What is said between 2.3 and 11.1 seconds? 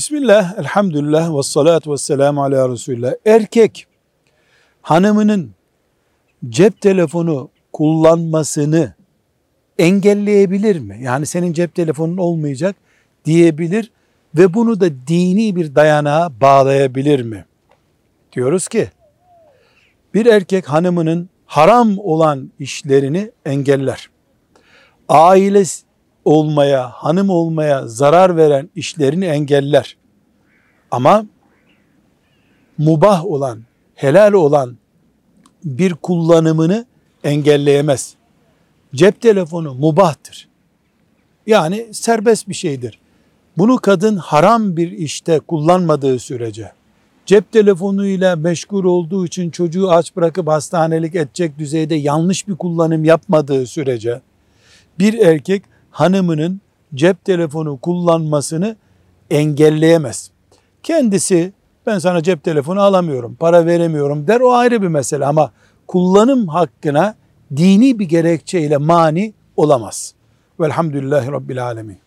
ala Resulullah. Erkek hanımının cep telefonu kullanmasını engelleyebilir mi?